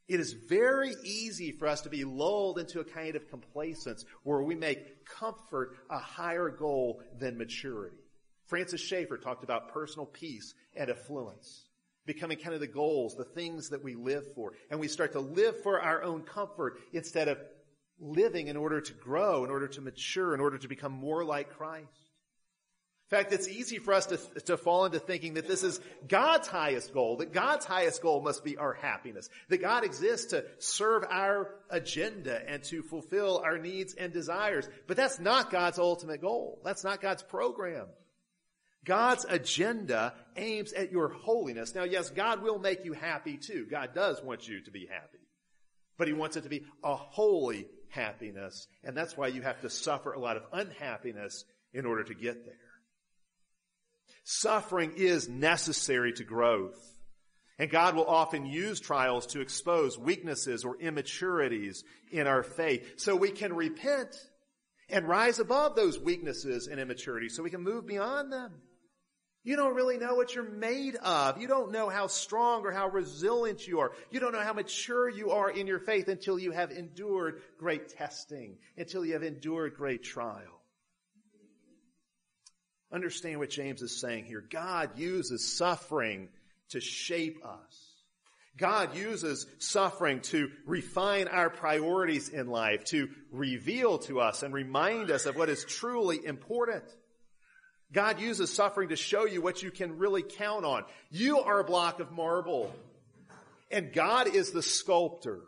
[0.08, 4.42] It is very easy for us to be lulled into a kind of complacence where
[4.42, 8.01] we make comfort a higher goal than maturity.
[8.52, 11.64] Francis Schaeffer talked about personal peace and affluence
[12.04, 14.52] becoming kind of the goals, the things that we live for.
[14.70, 17.38] And we start to live for our own comfort instead of
[17.98, 21.56] living in order to grow, in order to mature, in order to become more like
[21.56, 21.86] Christ.
[23.10, 26.46] In fact, it's easy for us to, to fall into thinking that this is God's
[26.46, 31.04] highest goal, that God's highest goal must be our happiness, that God exists to serve
[31.08, 34.68] our agenda and to fulfill our needs and desires.
[34.86, 36.60] But that's not God's ultimate goal.
[36.62, 37.86] That's not God's program.
[38.84, 41.74] God's agenda aims at your holiness.
[41.74, 43.66] Now, yes, God will make you happy too.
[43.70, 45.18] God does want you to be happy.
[45.98, 48.66] But He wants it to be a holy happiness.
[48.82, 52.44] And that's why you have to suffer a lot of unhappiness in order to get
[52.44, 52.54] there.
[54.24, 56.76] Suffering is necessary to growth.
[57.58, 63.14] And God will often use trials to expose weaknesses or immaturities in our faith so
[63.14, 64.16] we can repent
[64.88, 68.52] and rise above those weaknesses and immaturities so we can move beyond them.
[69.44, 71.40] You don't really know what you're made of.
[71.40, 73.92] You don't know how strong or how resilient you are.
[74.10, 77.88] You don't know how mature you are in your faith until you have endured great
[77.88, 80.60] testing, until you have endured great trial.
[82.92, 84.44] Understand what James is saying here.
[84.48, 86.28] God uses suffering
[86.68, 87.88] to shape us.
[88.58, 95.10] God uses suffering to refine our priorities in life, to reveal to us and remind
[95.10, 96.84] us of what is truly important.
[97.92, 100.84] God uses suffering to show you what you can really count on.
[101.10, 102.74] You are a block of marble.
[103.70, 105.40] And God is the sculptor.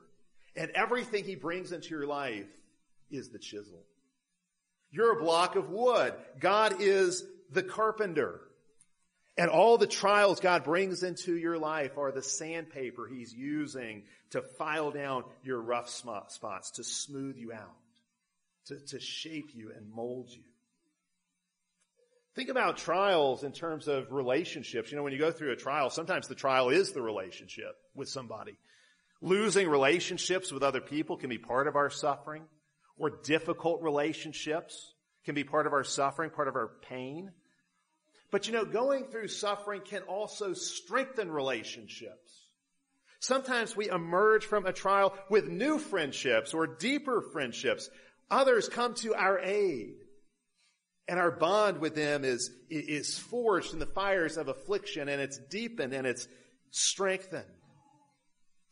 [0.56, 2.46] And everything he brings into your life
[3.10, 3.82] is the chisel.
[4.90, 6.14] You're a block of wood.
[6.38, 8.40] God is the carpenter.
[9.36, 14.42] And all the trials God brings into your life are the sandpaper he's using to
[14.42, 16.38] file down your rough spots,
[16.72, 17.74] to smooth you out,
[18.66, 20.42] to, to shape you and mold you.
[22.34, 24.90] Think about trials in terms of relationships.
[24.90, 28.08] You know, when you go through a trial, sometimes the trial is the relationship with
[28.08, 28.58] somebody.
[29.20, 32.42] Losing relationships with other people can be part of our suffering,
[32.96, 34.94] or difficult relationships
[35.24, 37.30] can be part of our suffering, part of our pain.
[38.30, 42.48] But you know, going through suffering can also strengthen relationships.
[43.20, 47.88] Sometimes we emerge from a trial with new friendships or deeper friendships.
[48.30, 50.03] Others come to our aid.
[51.06, 55.38] And our bond with them is, is forged in the fires of affliction and it's
[55.50, 56.26] deepened and it's
[56.70, 57.44] strengthened.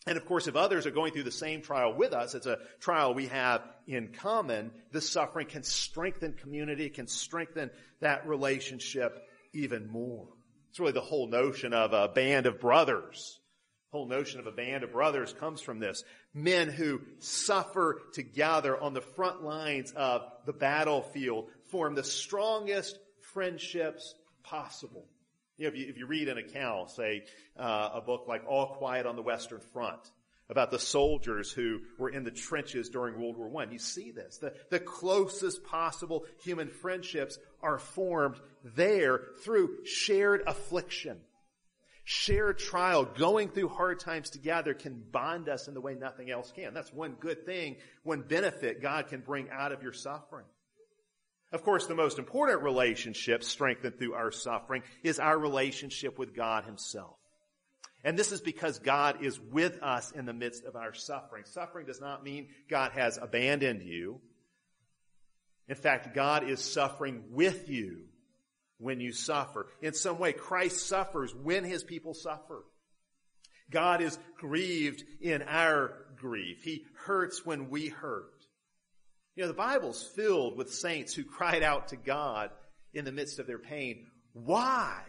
[0.06, 2.58] And of course, if others are going through the same trial with us, it's a
[2.80, 9.88] trial we have in common, this suffering can strengthen community, can strengthen that relationship even
[9.88, 10.26] more.
[10.70, 13.38] It's really the whole notion of a band of brothers.
[13.92, 16.02] The whole notion of a band of brothers comes from this.
[16.32, 22.98] Men who suffer together on the front lines of the battlefield, form the strongest
[23.32, 25.06] friendships possible.
[25.56, 27.24] You know, if you, if you read an account, say,
[27.58, 30.00] uh, a book like All Quiet on the Western Front,
[30.48, 33.70] about the soldiers who were in the trenches during World War I.
[33.72, 34.36] You see this.
[34.36, 41.18] The, the closest possible human friendships are formed there through shared affliction.
[42.04, 46.52] Shared trial, going through hard times together can bond us in the way nothing else
[46.54, 46.74] can.
[46.74, 50.44] That's one good thing, one benefit God can bring out of your suffering.
[51.52, 56.64] Of course, the most important relationship strengthened through our suffering is our relationship with God
[56.64, 57.16] Himself.
[58.04, 61.44] And this is because God is with us in the midst of our suffering.
[61.44, 64.20] Suffering does not mean God has abandoned you.
[65.68, 68.06] In fact, God is suffering with you
[68.78, 69.68] when you suffer.
[69.80, 72.64] In some way, Christ suffers when His people suffer.
[73.70, 76.62] God is grieved in our grief.
[76.62, 78.41] He hurts when we hurt.
[79.34, 82.50] You know, the Bible's filled with saints who cried out to God
[82.92, 84.06] in the midst of their pain.
[84.34, 85.00] Why?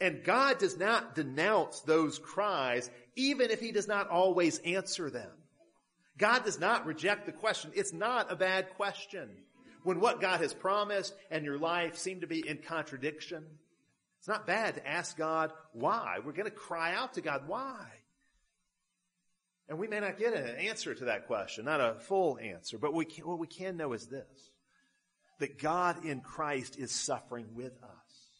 [0.00, 5.30] And God does not denounce those cries, even if He does not always answer them.
[6.18, 7.70] God does not reject the question.
[7.74, 9.30] It's not a bad question.
[9.84, 13.44] When what God has promised and your life seem to be in contradiction,
[14.18, 16.18] it's not bad to ask God why.
[16.24, 17.86] We're going to cry out to God, why?
[19.72, 22.92] And we may not get an answer to that question, not a full answer, but
[22.92, 24.50] we can, what we can know is this.
[25.38, 28.30] That God in Christ is suffering with us.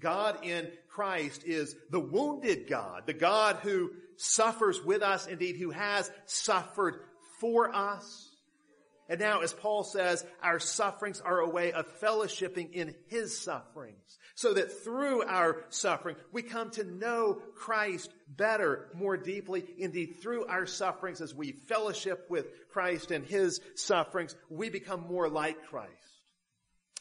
[0.00, 5.72] God in Christ is the wounded God, the God who suffers with us, indeed who
[5.72, 6.94] has suffered
[7.38, 8.31] for us.
[9.12, 14.18] And now, as Paul says, our sufferings are a way of fellowshipping in his sufferings.
[14.36, 19.66] So that through our suffering, we come to know Christ better, more deeply.
[19.76, 25.28] Indeed, through our sufferings, as we fellowship with Christ and his sufferings, we become more
[25.28, 25.92] like Christ.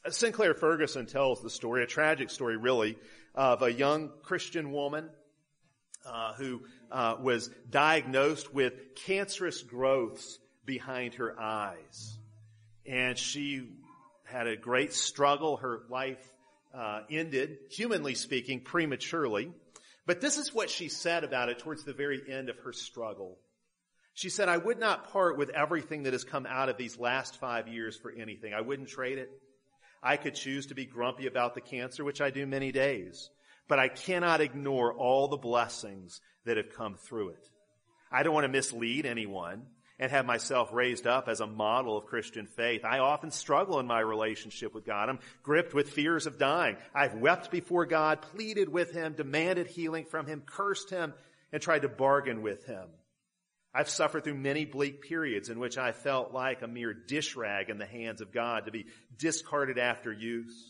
[0.10, 2.98] Sinclair Ferguson tells the story, a tragic story really,
[3.36, 5.10] of a young Christian woman
[6.06, 12.18] uh, who uh, was diagnosed with cancerous growths behind her eyes.
[12.86, 13.68] And she
[14.24, 15.58] had a great struggle.
[15.58, 16.26] Her life
[16.74, 19.52] uh, ended, humanly speaking, prematurely.
[20.06, 23.38] But this is what she said about it towards the very end of her struggle.
[24.14, 27.40] She said, I would not part with everything that has come out of these last
[27.40, 28.54] five years for anything.
[28.54, 29.30] I wouldn't trade it.
[30.04, 33.30] I could choose to be grumpy about the cancer, which I do many days,
[33.68, 37.48] but I cannot ignore all the blessings that have come through it.
[38.12, 39.68] I don't want to mislead anyone
[40.02, 42.84] and have myself raised up as a model of Christian faith.
[42.84, 45.10] I often struggle in my relationship with God.
[45.10, 46.78] I'm gripped with fears of dying.
[46.94, 51.14] I've wept before God, pleaded with Him, demanded healing from Him, cursed Him,
[51.54, 52.88] and tried to bargain with Him.
[53.76, 57.70] I've suffered through many bleak periods in which I felt like a mere dish rag
[57.70, 58.88] in the hands of God to be
[59.20, 60.66] discarded after use.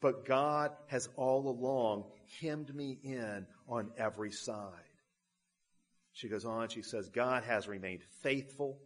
[0.00, 2.04] But God has all along
[2.40, 4.83] hemmed me in on every side.
[6.14, 8.78] She goes on, she says, God has remained faithful.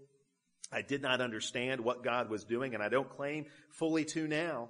[0.73, 4.69] I did not understand what God was doing, and I don't claim fully to now.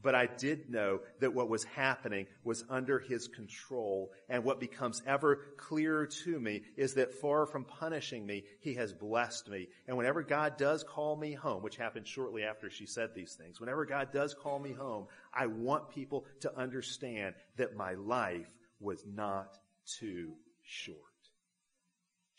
[0.00, 4.12] But I did know that what was happening was under his control.
[4.28, 8.92] And what becomes ever clearer to me is that far from punishing me, he has
[8.92, 9.66] blessed me.
[9.88, 13.60] And whenever God does call me home, which happened shortly after she said these things,
[13.60, 18.48] whenever God does call me home, I want people to understand that my life
[18.78, 19.58] was not
[19.98, 21.00] too short.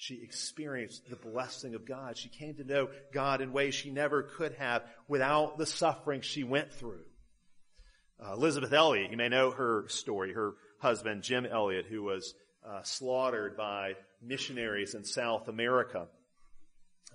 [0.02, 2.18] She experienced the blessing of God.
[2.18, 6.46] She came to know God in ways she never could have without the suffering she
[6.46, 7.04] went through.
[8.18, 10.32] Uh, Elisabeth Elliot, you may know her story.
[10.32, 12.34] Her husband, Jim Elliot, who was
[12.66, 16.08] uh, slaughtered by missionaries in South America.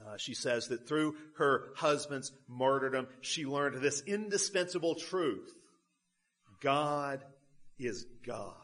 [0.07, 5.51] Uh, she says that through her husband's martyrdom, she learned this indispensable truth.
[6.61, 7.25] God
[7.79, 8.64] is God.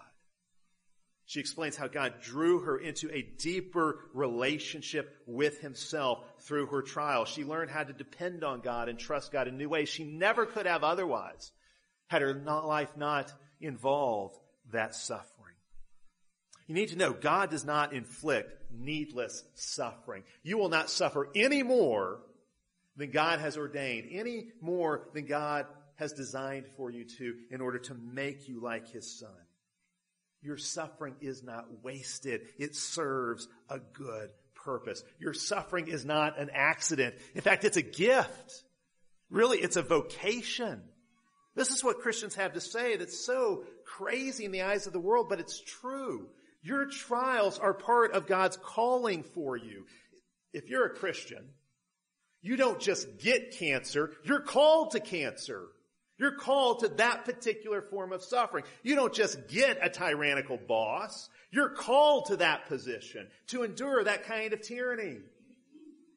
[1.31, 7.25] She explains how God drew her into a deeper relationship with himself through her trial.
[7.25, 10.45] She learned how to depend on God and trust God in new ways she never
[10.45, 11.53] could have otherwise
[12.09, 14.41] had her life not involved
[14.73, 15.55] that suffering.
[16.67, 20.25] You need to know God does not inflict needless suffering.
[20.43, 22.23] You will not suffer any more
[22.97, 27.79] than God has ordained, any more than God has designed for you to in order
[27.79, 29.31] to make you like his son.
[30.43, 32.43] Your suffering is not wasted.
[32.59, 35.03] It serves a good purpose.
[35.19, 37.15] Your suffering is not an accident.
[37.35, 38.65] In fact, it's a gift.
[39.29, 40.83] Really, it's a vocation.
[41.55, 45.01] This is what Christians have to say that's so crazy in the eyes of the
[45.01, 46.29] world, but it's true.
[46.63, 49.87] Your trials are part of God's calling for you.
[50.53, 51.51] If you're a Christian,
[52.43, 55.69] you don't just get cancer, you're called to cancer.
[56.21, 58.65] You're called to that particular form of suffering.
[58.83, 61.31] You don't just get a tyrannical boss.
[61.51, 65.17] You're called to that position to endure that kind of tyranny.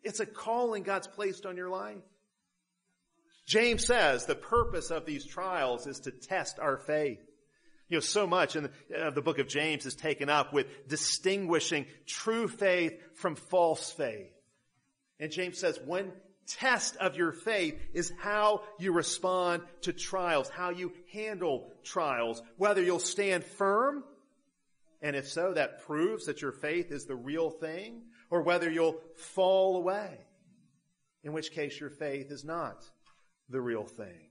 [0.04, 2.04] It's a calling God's placed on your life.
[3.48, 7.22] James says the purpose of these trials is to test our faith.
[7.88, 10.68] You know, so much in the, uh, the book of James is taken up with
[10.90, 14.32] distinguishing true faith from false faith.
[15.22, 16.12] And James says when
[16.48, 22.82] test of your faith is how you respond to trials, how you handle trials, whether
[22.82, 24.04] you'll stand firm,
[25.02, 29.02] and if so, that proves that your faith is the real thing, or whether you'll
[29.16, 30.18] fall away,
[31.24, 32.86] in which case your faith is not
[33.50, 34.30] the real thing.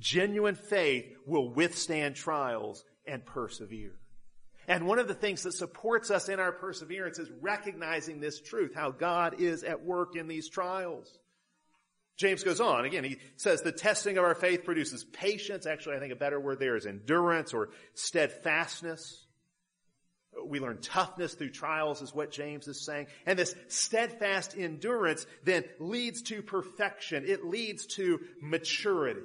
[0.00, 3.94] Genuine faith will withstand trials and persevere.
[4.66, 8.74] And one of the things that supports us in our perseverance is recognizing this truth,
[8.74, 11.18] how God is at work in these trials.
[12.16, 12.84] James goes on.
[12.84, 15.66] Again, he says the testing of our faith produces patience.
[15.66, 19.20] Actually, I think a better word there is endurance or steadfastness.
[20.46, 23.06] We learn toughness through trials is what James is saying.
[23.26, 27.24] And this steadfast endurance then leads to perfection.
[27.26, 29.22] It leads to maturity.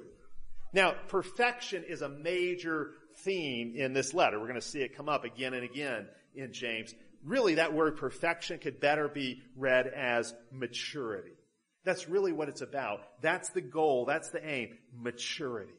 [0.72, 4.38] Now, perfection is a major theme in this letter.
[4.38, 6.94] We're going to see it come up again and again in James.
[7.24, 11.32] really that word perfection could better be read as maturity.
[11.84, 13.00] That's really what it's about.
[13.22, 14.04] That's the goal.
[14.04, 14.76] That's the aim.
[14.94, 15.72] Maturity.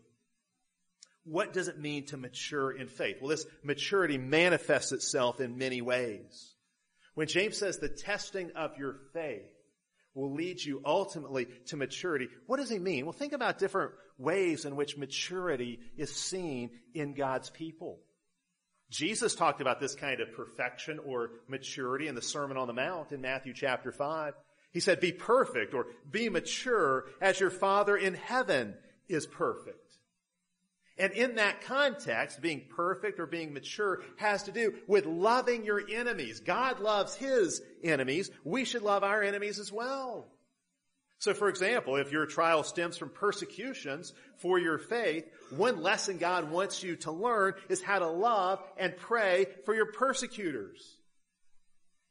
[1.24, 3.18] What does it mean to mature in faith?
[3.22, 6.56] Well, this maturity manifests itself in many ways.
[7.14, 9.46] When James says the testing of your faith
[10.16, 13.06] will lead you ultimately to maturity, what does he mean?
[13.06, 18.00] Well, think about different ways in which maturity is seen in God's people.
[18.90, 23.12] Jesus talked about this kind of perfection or maturity in the Sermon on the Mount
[23.12, 24.34] in Matthew chapter 5.
[24.72, 28.76] He said, be perfect or be mature as your Father in heaven
[29.08, 29.78] is perfect.
[30.98, 35.82] And in that context, being perfect or being mature has to do with loving your
[35.90, 36.40] enemies.
[36.42, 38.30] God loves His enemies.
[38.44, 40.28] We should love our enemies as well.
[41.18, 46.50] So for example, if your trial stems from persecutions for your faith, one lesson God
[46.50, 50.98] wants you to learn is how to love and pray for your persecutors.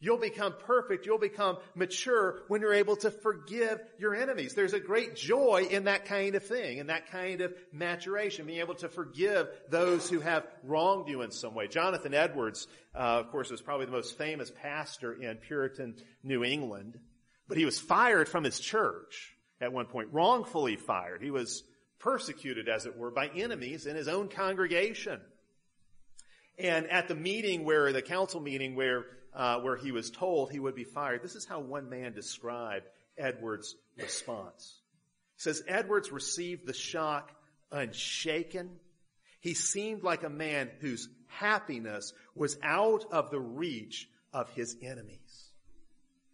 [0.03, 1.05] You'll become perfect.
[1.05, 4.55] You'll become mature when you're able to forgive your enemies.
[4.55, 8.61] There's a great joy in that kind of thing, in that kind of maturation, being
[8.61, 11.68] able to forgive those who have wronged you in some way.
[11.68, 16.98] Jonathan Edwards, uh, of course, was probably the most famous pastor in Puritan New England,
[17.46, 21.20] but he was fired from his church at one point, wrongfully fired.
[21.20, 21.62] He was
[21.98, 25.20] persecuted, as it were, by enemies in his own congregation.
[26.61, 30.58] And at the meeting where, the council meeting where uh, where he was told he
[30.58, 31.22] would be fired.
[31.22, 32.86] This is how one man described
[33.16, 34.74] Edwards' response.
[35.36, 37.30] He says, Edwards received the shock
[37.70, 38.70] unshaken.
[39.40, 45.50] He seemed like a man whose happiness was out of the reach of his enemies.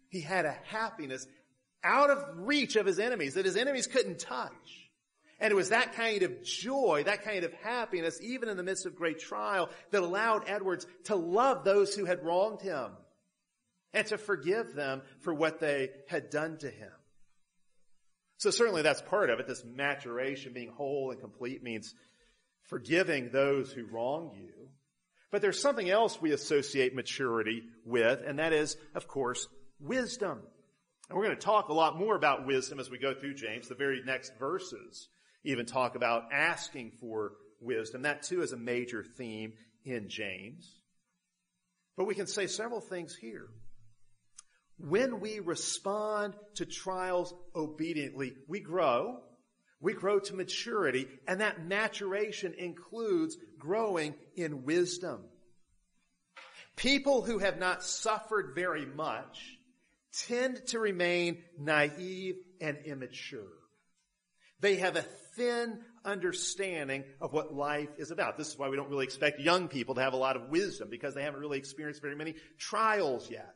[0.09, 1.27] He had a happiness
[1.83, 4.86] out of reach of his enemies that his enemies couldn't touch.
[5.39, 8.85] And it was that kind of joy, that kind of happiness, even in the midst
[8.87, 12.91] of great trial, that allowed Edwards to love those who had wronged him
[13.93, 16.91] and to forgive them for what they had done to him.
[18.37, 19.47] So certainly that's part of it.
[19.47, 21.93] This maturation, being whole and complete means
[22.63, 24.69] forgiving those who wrong you.
[25.31, 29.47] But there's something else we associate maturity with, and that is, of course,
[29.79, 30.39] wisdom.
[31.09, 33.67] And we're going to talk a lot more about wisdom as we go through James,
[33.67, 35.09] the very next verses
[35.47, 38.03] even talk about asking for wisdom.
[38.03, 40.69] That too is a major theme in James.
[41.95, 43.47] But we can say several things here.
[44.77, 49.21] When we respond to trials obediently, we grow.
[49.79, 55.23] We grow to maturity, and that maturation includes growing in wisdom.
[56.75, 59.57] People who have not suffered very much
[60.27, 63.53] tend to remain naive and immature.
[64.59, 65.05] They have a
[65.35, 68.37] thin understanding of what life is about.
[68.37, 70.89] This is why we don't really expect young people to have a lot of wisdom
[70.89, 73.53] because they haven't really experienced very many trials yet.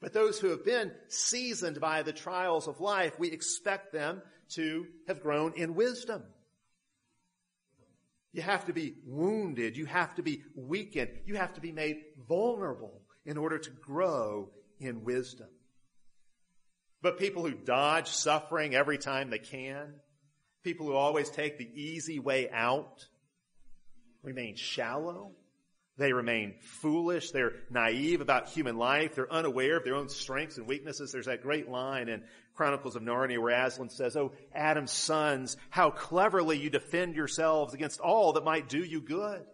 [0.00, 4.86] But those who have been seasoned by the trials of life, we expect them to
[5.08, 6.22] have grown in wisdom.
[8.34, 9.76] You have to be wounded.
[9.76, 11.10] You have to be weakened.
[11.24, 14.50] You have to be made vulnerable in order to grow
[14.80, 15.48] in wisdom.
[17.04, 19.92] But people who dodge suffering every time they can,
[20.62, 23.06] people who always take the easy way out,
[24.22, 25.32] remain shallow.
[25.98, 27.30] They remain foolish.
[27.30, 29.16] They're naive about human life.
[29.16, 31.12] They're unaware of their own strengths and weaknesses.
[31.12, 32.22] There's that great line in
[32.54, 38.00] Chronicles of Narnia where Aslan says, Oh, Adam's sons, how cleverly you defend yourselves against
[38.00, 39.44] all that might do you good.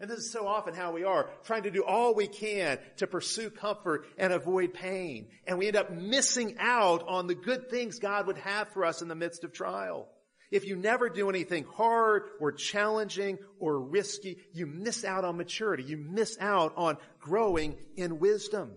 [0.00, 3.06] And this is so often how we are, trying to do all we can to
[3.06, 5.28] pursue comfort and avoid pain.
[5.46, 9.02] And we end up missing out on the good things God would have for us
[9.02, 10.08] in the midst of trial.
[10.50, 15.84] If you never do anything hard or challenging or risky, you miss out on maturity.
[15.84, 18.72] You miss out on growing in wisdom.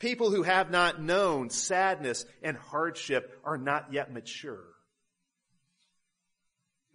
[0.00, 4.64] People who have not known sadness and hardship are not yet mature.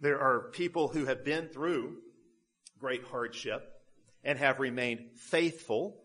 [0.00, 1.96] There are people who have been through
[2.80, 3.72] great hardship
[4.24, 5.96] and have remained faithful,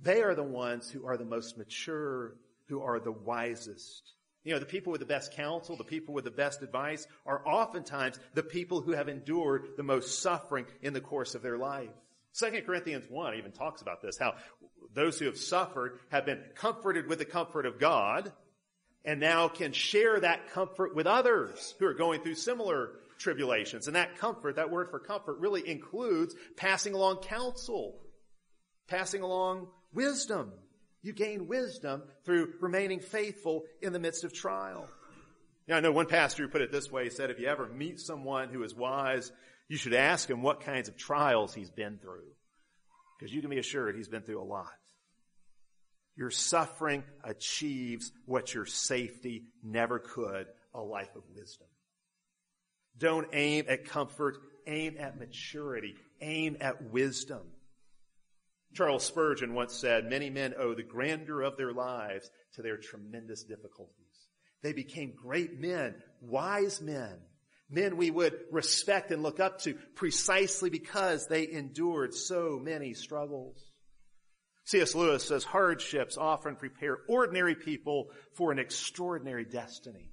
[0.00, 2.34] they are the ones who are the most mature,
[2.68, 4.12] who are the wisest.
[4.44, 7.46] You know, the people with the best counsel, the people with the best advice are
[7.46, 11.90] oftentimes the people who have endured the most suffering in the course of their life.
[12.38, 14.34] 2 Corinthians 1 even talks about this, how
[14.92, 18.32] those who have suffered have been comforted with the comfort of God
[19.04, 23.86] and now can share that comfort with others who are going through similar tribulations.
[23.86, 28.00] And that comfort, that word for comfort really includes passing along counsel,
[28.88, 30.52] passing along wisdom.
[31.02, 34.88] You gain wisdom through remaining faithful in the midst of trial.
[35.68, 37.04] Now, I know one pastor who put it this way.
[37.04, 39.32] He said, if you ever meet someone who is wise,
[39.68, 42.28] you should ask him what kinds of trials he's been through.
[43.18, 44.72] Because you can be assured he's been through a lot.
[46.16, 51.66] Your suffering achieves what your safety never could, a life of wisdom.
[52.98, 57.42] Don't aim at comfort, aim at maturity, aim at wisdom.
[58.74, 63.42] Charles Spurgeon once said, many men owe the grandeur of their lives to their tremendous
[63.42, 63.94] difficulties.
[64.62, 67.18] They became great men, wise men,
[67.70, 73.62] men we would respect and look up to precisely because they endured so many struggles.
[74.64, 74.94] C.S.
[74.94, 80.10] Lewis says hardships often prepare ordinary people for an extraordinary destiny.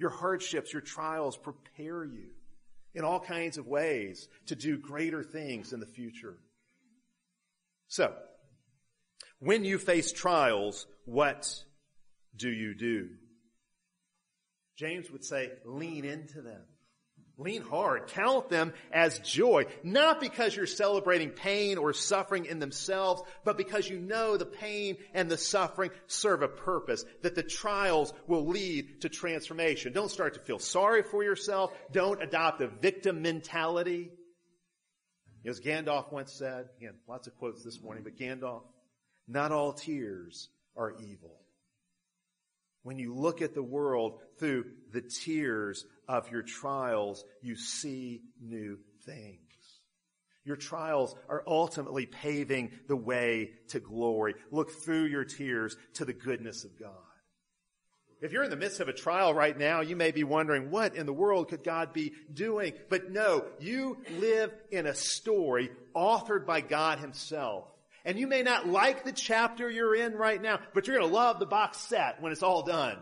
[0.00, 2.30] Your hardships, your trials prepare you
[2.94, 6.38] in all kinds of ways to do greater things in the future.
[7.88, 8.14] So,
[9.40, 11.54] when you face trials, what
[12.34, 13.10] do you do?
[14.78, 16.62] James would say, lean into them.
[17.40, 18.06] Lean hard.
[18.08, 19.64] Count them as joy.
[19.82, 24.98] Not because you're celebrating pain or suffering in themselves, but because you know the pain
[25.14, 29.94] and the suffering serve a purpose, that the trials will lead to transformation.
[29.94, 31.72] Don't start to feel sorry for yourself.
[31.90, 34.10] Don't adopt a victim mentality.
[35.46, 38.64] As Gandalf once said, again, lots of quotes this morning, but Gandalf,
[39.26, 41.40] not all tears are evil.
[42.82, 48.78] When you look at the world through the tears of your trials, you see new
[49.06, 49.38] things.
[50.44, 54.34] Your trials are ultimately paving the way to glory.
[54.50, 56.90] Look through your tears to the goodness of God.
[58.20, 60.96] If you're in the midst of a trial right now, you may be wondering, what
[60.96, 62.72] in the world could God be doing?
[62.88, 67.68] But no, you live in a story authored by God himself.
[68.04, 71.14] And you may not like the chapter you're in right now, but you're going to
[71.14, 72.98] love the box set when it's all done.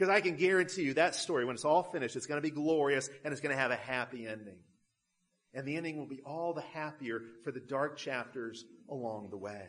[0.00, 2.48] Because I can guarantee you that story, when it's all finished, it's going to be
[2.48, 4.56] glorious and it's going to have a happy ending.
[5.52, 9.66] And the ending will be all the happier for the dark chapters along the way.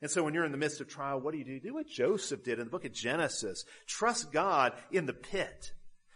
[0.00, 1.60] And so when you're in the midst of trial, what do you do?
[1.60, 3.66] Do what Joseph did in the book of Genesis.
[3.86, 5.74] Trust God in the pit.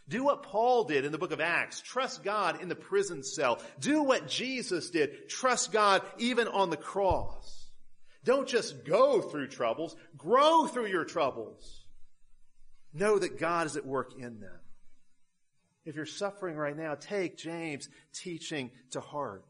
[0.09, 1.83] Do what Paul did in the book of Acts.
[1.83, 3.61] Trust God in the prison cell.
[3.79, 5.29] Do what Jesus did.
[5.29, 7.69] Trust God even on the cross.
[8.25, 9.95] Don't just go through troubles.
[10.17, 11.85] Grow through your troubles.
[12.99, 14.61] Know that God is at work in them.
[15.85, 19.45] If you're suffering right now, take James' teaching to heart.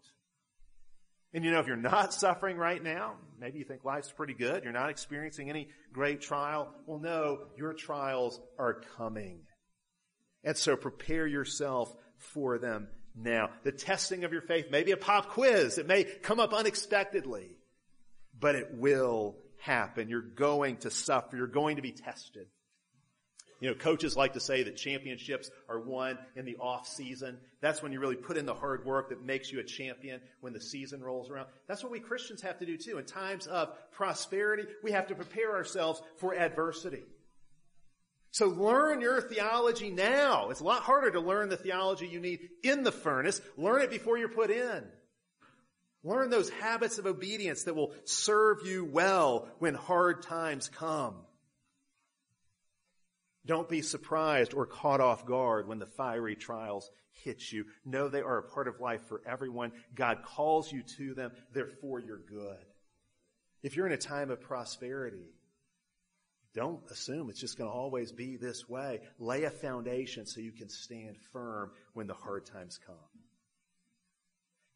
[1.32, 4.64] And you know, if you're not suffering right now, maybe you think life's pretty good,
[4.64, 6.72] you're not experiencing any great trial.
[6.86, 9.40] Well, no, your trials are coming.
[10.44, 13.50] And so prepare yourself for them now.
[13.64, 15.78] The testing of your faith may be a pop quiz.
[15.78, 17.56] It may come up unexpectedly,
[18.38, 20.08] but it will happen.
[20.08, 21.36] You're going to suffer.
[21.36, 22.46] You're going to be tested.
[23.60, 27.38] You know, coaches like to say that championships are won in the off season.
[27.60, 30.52] That's when you really put in the hard work that makes you a champion when
[30.52, 31.48] the season rolls around.
[31.66, 32.98] That's what we Christians have to do too.
[32.98, 37.02] In times of prosperity, we have to prepare ourselves for adversity.
[38.30, 40.50] So learn your theology now.
[40.50, 43.40] It's a lot harder to learn the theology you need in the furnace.
[43.56, 44.84] Learn it before you're put in.
[46.04, 51.16] Learn those habits of obedience that will serve you well when hard times come.
[53.48, 56.90] Don't be surprised or caught off guard when the fiery trials
[57.24, 57.64] hit you.
[57.82, 59.72] Know they are a part of life for everyone.
[59.94, 61.32] God calls you to them.
[61.54, 62.58] They're for your good.
[63.62, 65.32] If you're in a time of prosperity,
[66.54, 69.00] don't assume it's just going to always be this way.
[69.18, 72.96] Lay a foundation so you can stand firm when the hard times come.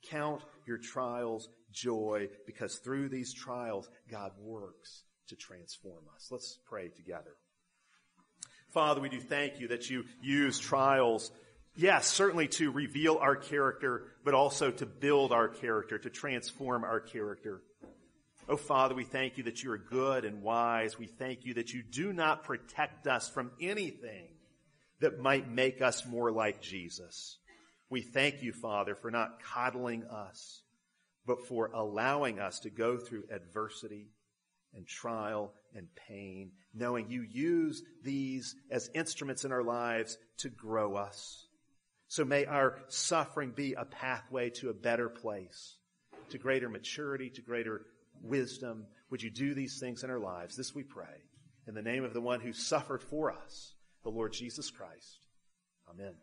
[0.08, 6.28] Count your trials joy because through these trials, God works to transform us.
[6.30, 7.36] Let's pray together.
[8.72, 11.30] Father, we do thank you that you use trials,
[11.76, 16.98] yes, certainly to reveal our character, but also to build our character, to transform our
[16.98, 17.62] character.
[18.48, 20.98] Oh, Father, we thank you that you are good and wise.
[20.98, 24.28] We thank you that you do not protect us from anything
[25.00, 27.36] that might make us more like Jesus.
[27.90, 30.62] We thank you, Father, for not coddling us,
[31.26, 34.08] but for allowing us to go through adversity
[34.74, 40.96] and trial and pain, knowing you use these as instruments in our lives to grow
[40.96, 41.46] us.
[42.08, 45.76] So may our suffering be a pathway to a better place,
[46.30, 47.82] to greater maturity, to greater
[48.22, 48.86] wisdom.
[49.10, 50.56] Would you do these things in our lives?
[50.56, 51.22] This we pray.
[51.66, 55.20] In the name of the one who suffered for us, the Lord Jesus Christ.
[55.88, 56.14] Amen.